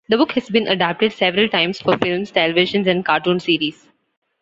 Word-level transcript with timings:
The 0.09 0.17
book 0.17 0.31
has 0.31 0.49
been 0.49 0.67
adapted 0.67 1.13
several 1.13 1.47
times 1.47 1.79
for 1.79 1.95
films, 1.95 2.31
television 2.31 2.87
and 2.89 3.05
cartoon 3.05 3.39
series. 3.39 3.87